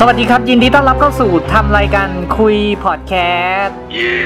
[0.00, 3.14] สวัสดีครับ ยินดีต้อนรับเข้าสู่ทำรายการคุยพอดแค
[3.60, 4.16] สต์เย้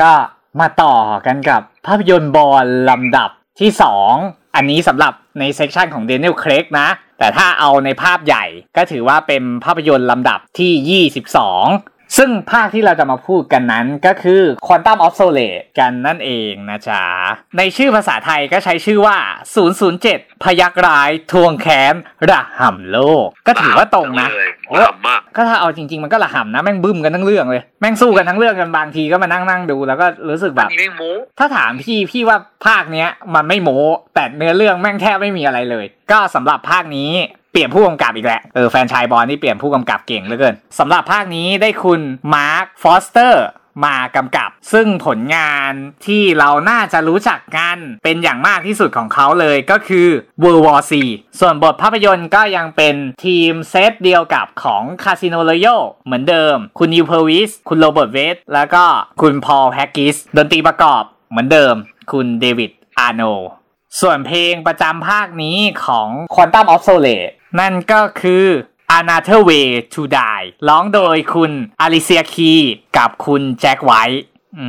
[0.00, 0.12] ก็
[0.60, 0.94] มาต่อ
[1.26, 3.30] กันกับภาพยนตร์บอนด์ลำดับ
[3.60, 3.70] ที่
[4.12, 8.44] 2 อันนี้สำหรับในเซกชันของเดน i ลเครกนะ แต่ถ้าเอาในภาพใหญ่
[8.76, 11.02] ก็ถือว่าเป็นภาพยนตร์ลำดับที่
[11.62, 17.02] 22 ซึ่งภาคที่เราจะมาพูดกันนั้นก็คือ Quantum of Solace กันนั่นเองนะจ๊ะ
[17.58, 19.16] ในชื่อภาษาไทยก็ใช้ชื่อว่า
[19.78, 21.94] 007 พยัคฆ์ร้ายทวงแค้น
[22.30, 33.78] ระห่ำโลก ก็ถือว่าตรงนะเลยโอ้ต่ำมากก็ถ้าเอาจริง ๆ มันก็ระห่ำนะ แม่งบึ้มกันทั้งเรื่องเลย แม่งสู้กันทั้งเรื่องกันบางทีก็มานั่งนั่งๆดูแล้วก็รู้สึกแบอันนี้ไม่โม้ถ้าถามพี่พี่ว่าภาคเนี้ยมันไม่โม้
[34.14, 37.12] แต่เนื้อเรื่องแม่งแทบไม่มีอะไรเลย ก็สำหรับภาคนี้
[37.47, 42.00] เป ลี่ยนผู้กำกับอีกแหล้วเออแฟนชายบอนด์นี่เปลี่ยนผู้กำกับเก่งเหลือเกินสำหรับภาคนี้ได้คุณ
[42.34, 43.46] มาร์คฟอสเตอร์
[43.86, 45.72] มากำกับ ซึ่งผลงาน
[46.06, 50.08] ที่เราน่าจะรู้จักกัน เป็นอย่างมากที่สุดของเขาเลยก็คือ
[50.42, 50.92] World War Z
[51.40, 58.84] ส่วนบทภาพยนตร์ก็ยังเป็นทีมเซตเดียวกับของ Casino Royale เหมือนเดิม คุณนีล เพอร์วิสคุณโรเบิร์ตเวดแล้วก็
[59.22, 61.74] คุณพอลแฮกกิสดนตรีประกอบเหมือนเดิม
[62.12, 63.22] คุณเดวิดอาร์โนลด์
[64.00, 68.44] ส่วนเพลงประจำภาคนี้ของ Quantum of Solace นั่นก็คือ
[68.98, 72.52] Another Way to Die ร้องโดยคุณอลิเซียคีย์ส
[72.96, 74.24] กับคุณแจ็คไวท์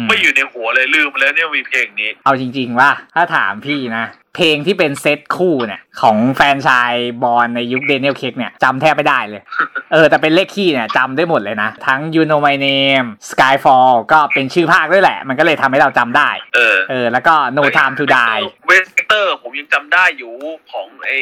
[0.07, 9.41] ไม่อยู่ในหัวเลยลืมไปแล้วเนี่ยมีเพลงนี้ เอาจริงๆว่าถ้าถามพี่นะ เพลงที่เป็นเซตคู่เนี่ยของแฟนชายบอลในยุคเดน i ลเค้กเนี่ยจำแทบไม่ได้เลย
[9.91, 19.33] เออแต่เป็นเลขคี่เนี่ยจำได้หมดเลยนะ ทั้ง You Know My Name Skyfall ก็เป็นชื่อภาคด้วยแหละ มันก็เลยทำให้เราจำได้ เออเออแล้วก็ No Time to Die Spectre
[19.41, 20.33] ผมยังจำได้อยู่
[20.71, 21.17] ของไอ้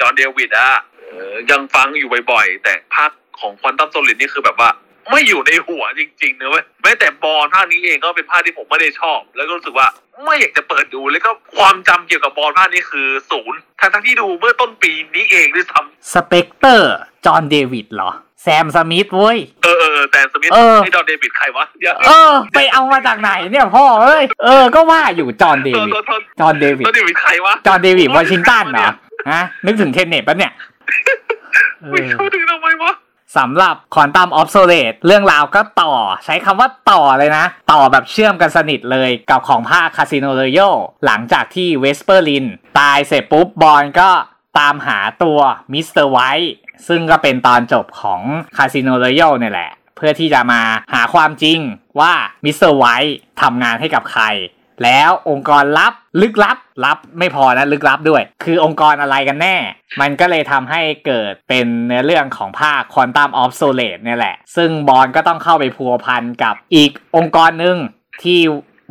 [0.00, 4.70] ดอนเดวิดอะเออยังฟังอยู่บ่อยๆ แต่ภาคของ Quantum of Solace นี่คือแบบว่า
[5.10, 9.88] ไม่อยู่ในหัวจริงๆนะเว้ยแม้แต่บอนด์ภาคนี้เองก็เป็นภาคที่ผมไม่ได้ชอบ แล้วก็รู้สึกว่า
[10.24, 16.94] ไม่อยากจะเปิดดูแล้วก็ความจำเกี่ยวกับบอนด์ภาคนี้คือศูนย์ทั้งๆที่ดูเมื่อต้นปีนี้เองด้วยซ้ำ Spectre
[17.26, 18.10] จอห์นเดวิดเหรอ
[18.42, 28.90] แซมสมิธเว้ย เออเออเออแต่สมิธเออนี่ดอนเดวิดใครวะเดี๋ยวเออ ไปเอามาจากไหนเนี่ยพ่อเอ้ยเออก็ว่าอยู่จอห์นเดโทษวิดโทษโทษจอห์นเดวิดดอนเดวิดใครวะจอห์นเดวิดวอชิงตันเหรอ
[29.32, 30.52] ฮะนึกถึง Tenet ปะเนี่ย
[31.82, 32.43] เอไม่อเข้าถึง
[33.36, 42.46] สำหรับ Quantum of Solace เรื่องราวก็ต่อ ใช้คำว่าต่อเลยนะ ต่อแบบเชื่อมกันสนิทเลยกับของภาค Casino Royale หลังจากที่เวสเปอร์ลินด์
[42.78, 44.10] ตายเสร็จปุ๊บบอนด์ก็
[44.58, 45.38] ตามหาตัว
[45.72, 46.54] มิสเตอร์ไวท์
[46.88, 48.20] ซึ่งก็เป็นตอนจบของ
[48.56, 50.62] Casino Royale เนี่ยแหละ เพื่อที่จะมา
[50.92, 51.58] หาความจริง
[52.00, 52.12] ว่า
[52.44, 54.24] มิสเตอร์ไวท์ทำงานให้กับใคร
[54.82, 55.92] แล้วองค์กรลับ
[56.22, 59.56] ลึกลับลับไม่พอนะลึกลับด้วย คือองค์กรอะไรกันแน่
[60.00, 67.76] มันก็เลยทำให้เกิดเป็นเนื้อเรื่องของภาค Quantum of Solace เนี่ยแหละ ซึ่งบอลก็ต้องเข้าไปพัวพันกับอีกองค์กรหนึ่ง
[68.22, 68.40] ที่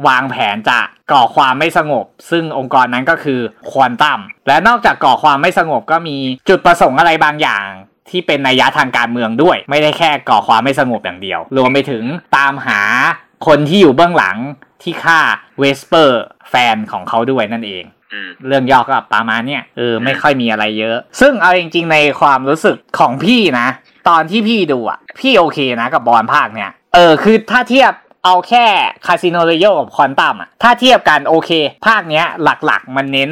[0.08, 0.80] วางแผนจะ
[1.12, 3.40] ก่อความไม่สงบ ซึ่งองค์กรนั้นก็คือ
[3.70, 6.18] ควอนตัมและนอกจากก่อความไม่สงบก็มี
[6.50, 7.66] จุดประสงค์อะไรบางอย่าง
[8.10, 12.04] ที่เป็นนัยยะทางการเมืองด้วย ไม่ได้แค่ก่อความไม่สงบอย่างเดียว รวมไปถึง
[12.38, 12.82] ตามหา
[13.48, 14.38] คนที่อยู่เบื้องหลัง
[14.84, 15.20] ที่ฆ่า
[15.60, 17.84] เวสเปอร์แฟนของเขาด้วยนั่นเอง
[18.14, 23.68] อืมเรื่องย่อก็ประมาณเนี้ยเออไม่ค่อยมีอะไรเยอะ ซึ่งเอาจริง ๆ ในความรู้สึกของพี่นะ
[24.10, 27.94] ตอนที่พี่ดูอะ พี่โอเคนะกับบอนด์ภาคเนี้ยเออคือถ้าเทียบ
[28.26, 28.66] เอาแค่
[29.06, 31.52] Casino Royale กับคอนตัมอะถ้าเทียบกันโอเค
[31.88, 33.32] ภาคเนี้ยหลักๆ มันเน้น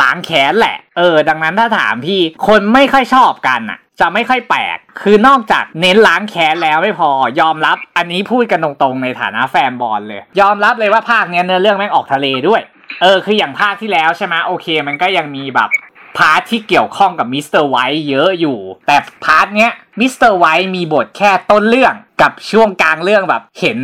[0.00, 7.10] ล้างแค้นแหละ เออ ดังนั้นถ้าถามพี่คนไม่ค่อยชอบกันอะ จะไม่ค่อยแปลก คือนอกจากเน้นล้างแค้นแล้วไม่พอ
[7.40, 12.60] ยอมรับ อันนี้พูดกันตรงๆ ในฐานะแฟนบอนด์เลย ยอมรับเลยว่าภาคเนี้ยเนื้อเรื่องแม่งออกทะเลด้วย
[13.02, 15.70] เออ คืออย่างภาคที่แล้วใช่ไหมโอเค มันก็ยังมีแบบ
[16.16, 23.78] part ที่เกี่ยวข้องกับมิสเตอร์ไวท์เยอะอยู่ แต่ part เนี้ยมิสเตอร์ไวท์มีบทแค่ต้นเรื่องกับช่วงกลางเรื่องแบบเห็น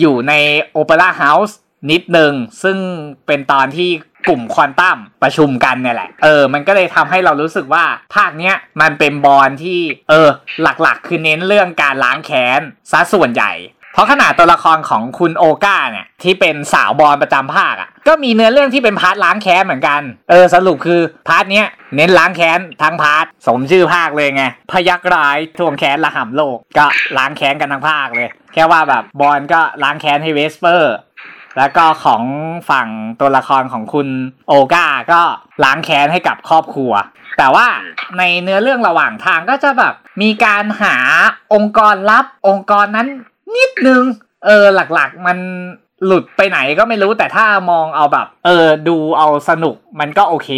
[0.00, 0.32] อยู่ใน
[0.72, 1.56] opera house
[1.90, 2.32] นิดนึง
[2.62, 2.78] ซึ่ง
[3.26, 3.90] เป็นตอนที่
[4.28, 9.80] กลุ่มควอนตัมประชุมกันเนี่ยแหละ เออ มันก็เลยทำให้เรารู้สึกว่าภาคเนี้ยมันเป็นบอนด์ที่
[10.10, 10.28] เออ
[10.62, 12.60] หลักๆ คือเน้นเรื่องการล้างแค้น
[12.90, 13.52] ซะส่วนใหญ่
[13.96, 21.66] เพราะขนาดตัวละครของคุณโอลก้าเนี่ย ที่เป็นสาวบอนด์ประจำภาคอะ ก็มีเนื้อเรื่องที่เป็น part ล้างแค้นเหมือนกัน เออ สรุปคือ part เนี้ย
[21.96, 26.86] เน้นล้างแค้นทั้ง part สมชื่อภาคเลยไง พยัคฆ์ร้ายทวงแค้นระห่ำโลก ก็
[27.16, 30.94] ล้างแค้นกันทั้งภาคเลย แค่ว่าแบบบอนด์ก็ล้างแค้นให้เวสเปอร์
[31.58, 32.22] แล้วก็ของ
[32.70, 32.88] ฝั่ง
[33.20, 34.08] ตัวละครของคุณ
[34.48, 35.20] โอก้าก็
[35.64, 36.92] ล้างแค้นให้กับครอบครัว
[37.38, 37.66] แต่ว่า
[38.18, 40.96] ในเนื้อเรื่องระหว่างทางก็จะแบบมีการหา
[41.54, 43.08] องค์กรลับองค์กรนั้น
[43.56, 44.02] นิดนึง
[44.44, 45.38] เออหลักๆมัน
[46.04, 50.50] หลุดไปไหนก็ไม่รู้แต่ถ้ามองเอาแบบ เออดูเอาสนุกมันก็โอเค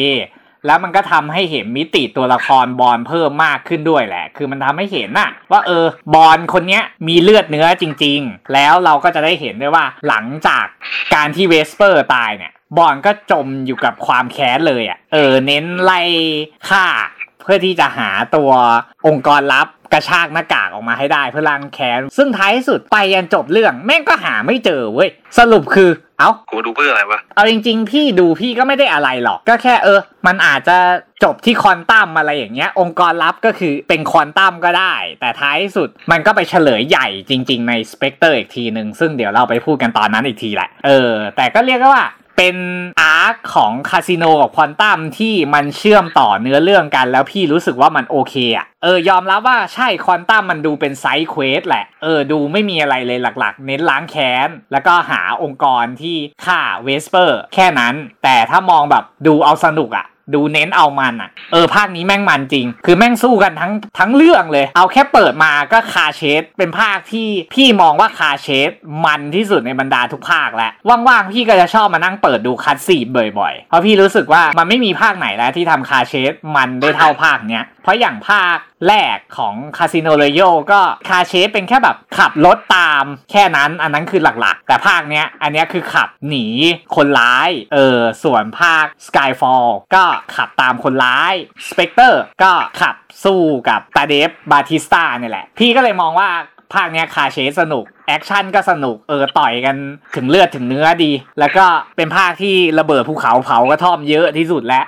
[0.66, 5.84] แล้วมันก็ทำให้เห็นมิติตัวละครบอลเพิ่มมากขึ้นด้วยแหละ คือมันทำให้เห็นน่ะ ว่าเออ
[6.14, 10.66] บอลคนเนี้ยมีเลือดเนื้อจริง ๆ แล้วเราก็จะได้เห็นด้วยว่าหลังจาก
[11.14, 16.00] การที่เวสเปอร์ตายเนี่ย บอนด์ก็จมอยู่กับความแค้นเลยอะ เออ เน้นไล่
[16.68, 16.86] ฆ่า
[17.42, 18.50] เพื่อที่จะหาตัว
[19.06, 30.76] องค์กรลับ กระชากหน้ากากออกมาให้ได้เพื่อล้างแค้น ซึ่งท้ายสุดไปยันจบเรื่องแม่งก็หาไม่เจอเว้ย สรุปคือเอ้ากูดูเพื่ออะไรวะ เอาจริงๆ พี่ดูพี่ก็ไม่ได้อะไรหรอก ก็แค่เออ มันอาจจะ
[31.24, 42.06] จบที่ควอนตัมอะไรอย่างเงี้ย องค์กรลับก็คือเป็นควอนตัมก็ได้ แต่ท้ายสุดมันก็ไปเฉลยใหญ่จริง ๆ ใน Spectre อีกทีหนึ่งซึ่งเดี๋ยวเราไปพูดกันตอนนั้นอีกทีแหละ เออ แต่ก็เรียกว่า
[42.38, 42.56] เป็น
[43.00, 57.94] arc ของ Casino กับควอนตัมที่มันเชื่อมต่อเนื้อเรื่องกัน แล้วพี่รู้สึกว่ามันโอเคอะเออยอมรับว่าใช่ควอนตัมมันดูเป็น side quest แหละ เออดูไม่มีอะไรเลยหลักๆ เน้นล้างแค้น แล้วก็หาองค์กรที่ฆ่า Vesper แค่นั้น
[58.24, 68.70] แต่ถ้ามองแบบดูเอาสนุกอะ ดูเน้นเอามันอะเออภาคนี้แม่งมันจริง คือแม่งสู้กันทั้งทั้งเรื่องเลย เอาแค่เปิดมาก็ car chase เป็นภาคที่พี่มองว่า car chase
[69.04, 70.72] มันที่สุดในบรรดาทุกภาคแล้ว
[71.08, 73.06] ว่างๆพี่ก็จะชอบมานั่งเปิดดู cut scene
[73.38, 80.40] บ่อยๆ เพราะพี่รู้สึกว่ามันไม่มีภาคไหนแล้วที่ทำ car chase มันได้เท่าภาคเนี้ยเพราะอย่างภาค แรกของ Casino Royale
[80.72, 86.46] ก็คาเชฟเป็นแค่แบบขับรถตามแค่นั้นอันนั้นคือหลักๆ แต่ภาคเนี้ยอันเนี้ยคือขับหนี
[86.96, 90.04] คนร้ายเออส่วนภาค Skyfall ก็
[90.36, 91.34] ขับตามคนร้าย
[91.68, 96.30] Spectre ก็ขับสู้กับตา Dave Bautista เนี่ยแหละ พี่ก็เลยมองว่า
[96.76, 99.76] ภาคเนี้ย car chase สนุกแอคชั่นก็สนุกเออต่อยกัน
[100.16, 101.10] ถึงเลือดถึงเนื้อดี
[101.40, 101.64] แล้วก็
[101.96, 104.84] เป็นภาคที่ระเบิดภูเขาเผากระท่อมเยอะที่สุดแล้ว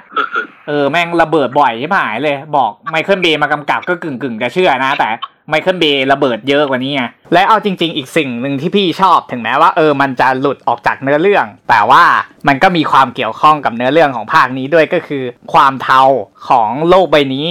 [0.70, 5.08] เออแม่งระเบิดบ่อยชิบหายเลย บอก Michael Bay มากำกับก็กึ่งกึ่งจะเชื่อนะ แต่
[5.48, 7.02] Michael Bay ระเบิดเยอะกว่านี้ไง
[7.32, 12.04] และเอาจริง ๆ อีกสิ่งหนึ่งที่พี่ชอบถึงแม้ว่าเออมันจะหลุดออกจากเนื้อเรื่อง แต่ว่า
[12.48, 16.02] มันก็มีความเกี่ยวข้องกับเนื้อเรื่องของภาคนี้ด้วยก็คือ ความเทา
[16.48, 17.48] ของโลกใบนี้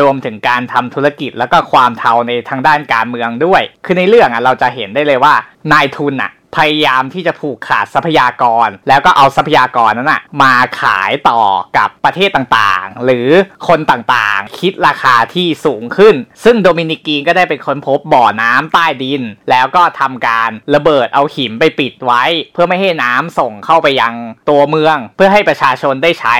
[0.00, 5.34] รวมถึงการทำธุรกิจแล้วก็ความเทาในทางด้านการเมืองด้วย คือในเรื่องอะเราจะเห็นได้เลยว่า
[5.72, 11.42] นายทุนอะ พยายามที่จะผูกขาดทรัพยากร แล้วก็เอาทรัพยากรนั้นนะมาขายต่อ
[11.76, 13.28] กับประเทศต่างๆ หรือ
[13.68, 16.14] คนต่างๆ คิดราคาที่สูงขึ้น
[16.44, 22.22] ซึ่งโดมินิกีนก็ได้เป็นคนพบบ่อน้ำใต้ดิน แล้วก็ทำการระเบิดเอาหิมไปปิดไว้
[22.52, 24.14] เพื่อไม่ให้น้ำส่งเข้าไปยัง
[24.50, 26.36] ตัวเมือง เพื่อให้ประชาชนได้ใช้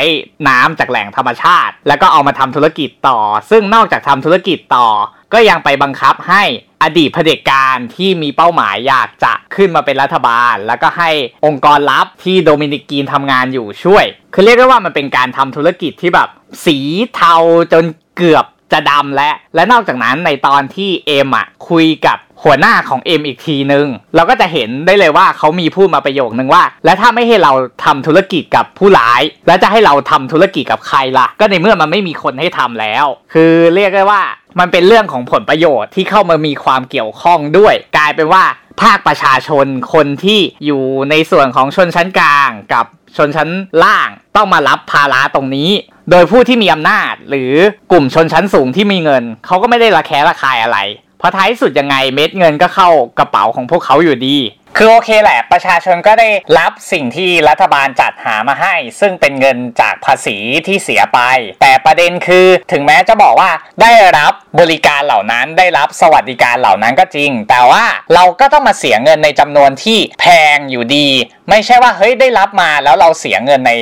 [0.48, 3.18] น้ำจากแหล่งธรรมชาติ แล้วก็เอามาทำธุรกิจต่อ
[3.50, 4.88] ซึ่งนอกจากทำธุรกิจต่อ
[5.34, 6.42] ก็ยังไปบังคับให้
[6.82, 11.10] อดีตเผด็จการที่มีเป้าหมายอยากจะขึ้นมาเป็นรัฐบาล แล้วก็ให้
[11.46, 16.28] องค์กรลับที่โดมินิกีนทำงานอยู่ช่วย คือเรียกได้ว่ามันเป็นการทำธุรกิจที่แบบ
[16.66, 16.78] สี
[17.14, 17.34] เทา
[17.72, 17.84] จน
[18.16, 27.52] เกือบจะดำและ และนอกจากนั้นในตอนที่เอ็มอะคุยกับ หัวหน้าของเอ็มอีกทีนึง เราก็จะเห็นได้เลยว่าเขามีพูดมาประโยคนึงว่า แล้วถ้าไม่ให้เรา
[27.84, 34.22] ทำธุรกิจกับผู้ร้าย แล้วจะให้เราทำธุรกิจกับใครล่ะ ก็ในเมื่อมันไม่มีคนให้ทำแล้ว คือเรียกได้ว่า
[34.58, 38.44] มันเป็นเรื่องของผลประโยชน์ที่เข้ามามีความเกี่ยวข้องด้วย กลายเป็นว่า
[38.82, 42.86] ภาคประชาชนคนที่อยู่ในส่วนของชนชั้นกลางกับ
[43.16, 43.50] ชนชั้น
[43.84, 45.70] ล่างต้องมารับภาระตรงนี้
[46.10, 47.52] โดยผู้ที่มีอำนาจ หรือ
[47.92, 50.78] กลุ่มชนชั้นสูงที่มีเงิน เขาก็ไม่ได้ระแคะระคายอะไร
[51.24, 52.88] พราะท้ายสุดยังไงเม็ดเงินก็เข้า
[53.18, 54.36] กระเป๋าของพวกเขาอยู่ดี
[54.76, 56.28] คือโอเคแหละ ประชาชนก็ได้
[56.58, 60.36] รับสิ่งที่รัฐบาลจัดหามาให้ ซึ่งเป็นเงินจากภาษี
[60.66, 61.20] ที่เสียไป
[61.62, 63.50] แต่ประเด็นคือถึงแม้จะบอกว่า
[63.82, 67.84] ได้รับบริการเหล่านั้นได้รับสวัสดิการเหล่านั้นก็จริง แต่ว่า
[68.14, 71.08] เราก็ต้องมาเสียเงินในจำนวนที่แพงอยู่ดี
[71.48, 73.72] ไม่ใช่ว่าเฮ้ยได้รับมาแล้วเราเสียเงินใน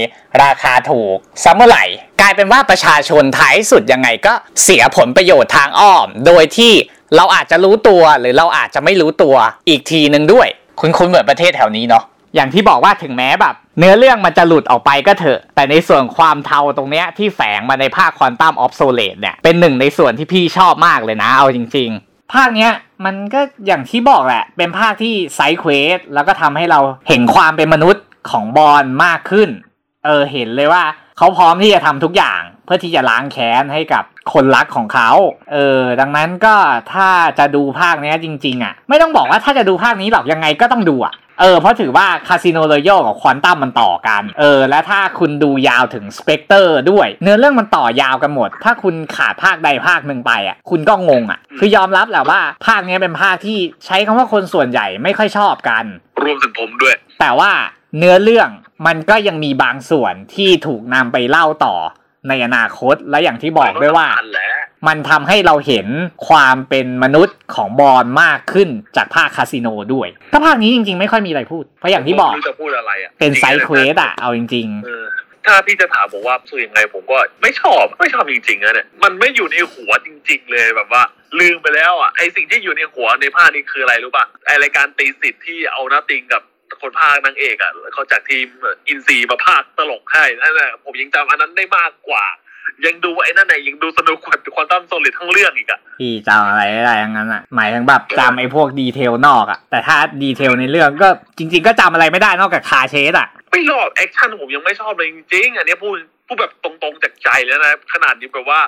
[0.43, 1.85] ราคาถูกซัมเมื่อไหร่
[2.21, 6.73] กลายเป็นว่าประชาชนท้ายสุดยังไงก็เสียผลประโยชน์ทางอ้อม โดยที่
[7.17, 9.35] เราอาจจะรู้ตัวหรือเราอาจจะไม่รู้ตัว
[9.69, 10.49] อีกทีหนึ่งด้วย
[10.81, 22.73] คุ้นคุ้นเหมือนประเทศแถวนี้เนาะอย่างที่บอกว่าถึงแม้แบบ เนื้อเรื่องมันจะหลุดออกไปก็เถอะ แต่ในส่วนความเทาตรงเนี้ยที่แฝงมาในภาค Quantum of Solace เนี่ยเป็นหนึ่งในส่วนที่พี่ชอบมากเลยนะเอาจริง ๆ ภาคเนี้ย
[23.05, 29.49] มันก็อย่างที่บอกแหละ เป็นภาคที่ side quest แล้วก็ทำให้เราเห็นความเป็นมนุษย์ของบอลมากขึ้น
[30.05, 30.83] เออเห็นเลยว่า
[31.19, 32.41] เขาพร้อมที่จะทำทุกอย่าง
[32.73, 35.11] พื่อที่จะล้างแค้นให้กับคนรักของเขา
[35.53, 36.55] เออดังนั้นก็
[36.93, 37.09] ถ้า
[37.39, 55.85] จะดูภาคนี้จริง ๆอะ ไม่ต้องบอกว่าถ้าจะดูภาคนี้หรอกยังไงก็ต้องดูอะเออเพราะถือว่าคาสิโนโรโยกับควอนตัมมันต่อกัน เออ และถ้าคุณดูยาวถึงสเปกเตอร์ด้วย เนื้อเรื่องมันต่อยาวกันหมด ถ้าคุณขาดภาคใดภาคหนึ่งไปอะ คุณก็งงอะ คือยอมรับแหละว่าภาคนี้เป็นภาคที่ใช้คำว่าคนส่วนใหญ่ไม่ค่อยชอบกัน
[56.23, 57.51] รวมถึงผมด้วย แต่ว่า
[57.99, 58.49] เนื้อเรื่อง
[58.87, 61.75] มันก็ยังมีบางส่วนที่ถูกนำไปเล่าต่อ
[62.29, 64.09] ในอนาคตและอย่างที่บอกด้วยว่า
[64.89, 65.87] มันทำให้เราเห็น
[66.29, 74.67] ความเป็นมนุษย์ของบอลมากขึ้นจากภาคคาสิโนด้วย ถ้าภาคนี้จริง ๆ ไม่ค่อยมีอะไรพูด เพราะอย่างที่บอกจะพูดอะไรอะเป็นไซเควสอะเอาจริง
[75.09, 81.03] ๆถ้าพี่จะถามผมว่าสู้ยังไงผมก็ไม่ชอบไม่ชอบจริงๆนะเนี่ยมันไม่อยู่ในหัวจริง ๆ เลยแบบว่า
[81.41, 86.43] ลืมไปแล้วอะไอสิ่งที่อยู่ในหัวในภาคนี้คืออะไรรู้ป่ะไอรายการตีสิทธิ์ที่เอาน้าติ่งกับ
[86.83, 88.47] คนพากย์นางเอกอะเขาจากทีม
[88.89, 92.25] อินทรีมาพากย์ตลกให้นั่นแหละผมยังจำอันนั้นได้มากกว่า
[92.87, 101.09] ยังดูไอ้นั่นไหนยังดูสนุกกว่า Quantum Solace ทั้งเรื่องอีกอะพี่จำอะไรไม่ได้ทั้งนั้นอะหมายถึงแบบจำไอ้พวก detail นอกอะแต่ถ้า detail ในเรื่องก็
[101.39, 105.97] จริง ๆ ก็จำอะไรไม่ได้นอกจาก car chase อะไม่รอบแอคชั่นผมยังไม่ชอบเลยจริงๆอันเนี้ยพูด
[106.27, 108.61] พูดแบบตรงๆจากใจแล้วนะขนาดนี้แบบว่า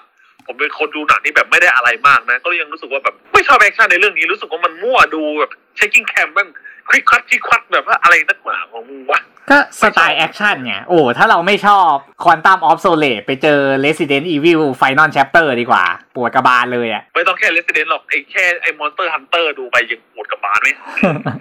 [0.47, 6.49] ผมเป็นคนดูหนังที่แบบไม่ได้อะไรมากนะ ก็ยังรู้สึกว่าแบบไม่ชอบแอคชั่นในเรื่องนี้รู้สึกว่ามันมั่วดูแบบ shaking cam มัน
[6.89, 9.21] quick cut quick cut แบบว่าอะไรนักหนาของมึงวะ
[9.51, 11.93] ก็สไตล์แอคชั่นไงโอ้ถ้าเราไม่ชอบ
[12.25, 15.85] Quantum of Solace ไปเจอ Resident Evil Final Chapter ดีกว่า
[16.15, 20.69] ปวดกระบาลเลยอะ ไม่ต้องแค่ Resident หรอกไอ้แค่ไอ้ Monster Hunter ดูไปยังปวดกับบานไหม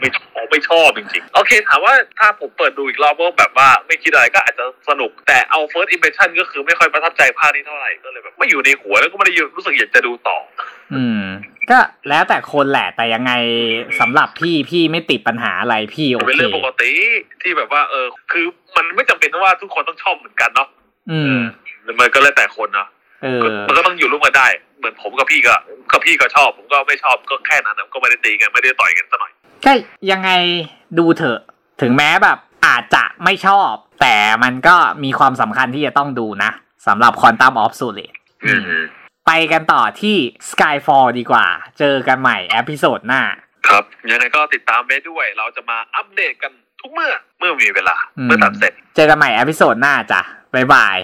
[0.01, 10.37] ไม่ชอบไม่ชอบจริงๆ โอเค ถามว่าถ้าผมเปิดดูอีกรอบก็แบบว่าไม่คิดอะไรก็อาจจะสนุก แต่เอา first impression ก็คือไม่ค่อยประทับใจภาคนี้เท่าไหร่ก็เลยแบบไม่อยู่ในหัวแล้วก็ไม่ได้รู้สึกอยากจะดูต่อ
[10.93, 11.23] อืม
[11.71, 13.31] ก็แล้วแต่คนแหละแต่ยังไง
[13.99, 16.91] สำหรับพี่พี่ไม่ติดปัญหาอะไรพี่โอมันเป็นเคเรื่องปกติ
[17.41, 20.67] ที่แบบว่าเออ คือมันไม่จำเป็นว่าทุกคนต้องชอบเหมือนกันเนาะ
[21.11, 21.39] อืม
[21.99, 22.87] มันก็แล้วแต่คนเนาะ
[23.23, 24.47] เออมันก็ต้องอยู่ร่วมกันได้
[24.77, 25.55] เหมือนผมกับพี่ก็
[25.91, 29.31] ก็พี่ก็ชอบ ผมก็ไม่ชอบก็แค่นั้นนะก็ไม่ได้ตีกันไม่ได้ต่อยกันซะหน่อย
[29.65, 29.71] ก็
[30.11, 30.29] ยังไง
[30.97, 31.39] ดูเถอะ
[31.81, 32.37] ถึงแม้แบบ
[32.67, 36.51] อาจจะไม่ชอบ แต่มันก็มีความสำคัญที่จะต้องดูนะ
[36.87, 38.61] สำหรับ Quantum of Solace อืม
[39.27, 40.17] ไปกันต่อที่
[40.49, 41.45] Skyfall ดีกว่า
[41.79, 43.21] เจอกันใหม่ episode หน้า
[43.67, 46.51] ครับยังไงก็ติดตามเพจด้วย เราจะมาอัปเดตกัน
[46.81, 50.21] ทุกเมื่อเมื่อมีเวลาอืมเมื่อตัดเสร็จ เจอกันใหม่ episode หน้าจ้ะ
[50.53, 50.97] บ๊ายบาย